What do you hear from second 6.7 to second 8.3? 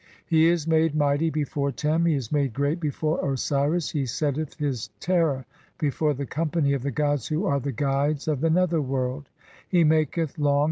of the gods who are the guides